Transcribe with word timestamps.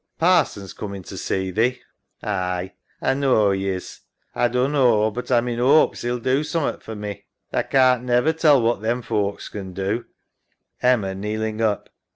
Parson's 0.17 0.73
coomin' 0.73 1.03
to 1.03 1.15
see 1.15 1.51
thee. 1.51 1.79
SARAH. 2.21 2.71
Aye, 2.71 2.73
A 3.01 3.13
knaw 3.13 3.53
'e 3.53 3.63
is. 3.69 3.99
A 4.33 4.49
dunno, 4.49 5.11
but 5.11 5.29
A'm 5.29 5.47
in 5.47 5.59
'opes 5.59 6.03
'e'U 6.03 6.19
do 6.19 6.43
summat 6.43 6.81
for 6.81 6.95
me. 6.95 7.27
Tha 7.51 7.61
can't 7.65 8.01
never 8.01 8.33
tell 8.33 8.59
what 8.63 8.81
them 8.81 9.03
folks 9.03 9.47
can 9.47 9.73
do. 9.73 10.05
EMMA 10.81 11.13
(kneeling 11.13 11.61
up). 11.61 11.89